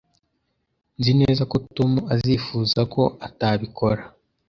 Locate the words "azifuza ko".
2.13-3.01